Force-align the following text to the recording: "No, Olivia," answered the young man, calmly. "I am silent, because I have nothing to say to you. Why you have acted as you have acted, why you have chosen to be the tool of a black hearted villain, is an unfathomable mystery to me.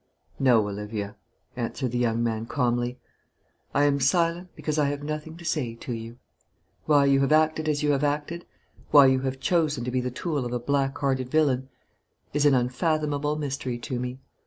"No, 0.39 0.67
Olivia," 0.67 1.15
answered 1.55 1.91
the 1.91 1.99
young 1.99 2.23
man, 2.23 2.47
calmly. 2.47 2.97
"I 3.71 3.83
am 3.83 3.99
silent, 3.99 4.47
because 4.55 4.79
I 4.79 4.87
have 4.89 5.03
nothing 5.03 5.37
to 5.37 5.45
say 5.45 5.75
to 5.75 5.93
you. 5.93 6.17
Why 6.87 7.05
you 7.05 7.19
have 7.21 7.31
acted 7.31 7.69
as 7.69 7.83
you 7.83 7.91
have 7.91 8.03
acted, 8.03 8.47
why 8.89 9.05
you 9.05 9.19
have 9.19 9.39
chosen 9.39 9.83
to 9.83 9.91
be 9.91 10.01
the 10.01 10.09
tool 10.09 10.43
of 10.43 10.53
a 10.53 10.59
black 10.59 10.97
hearted 10.97 11.29
villain, 11.29 11.69
is 12.33 12.47
an 12.47 12.55
unfathomable 12.55 13.35
mystery 13.35 13.77
to 13.77 13.99
me. 13.99 14.17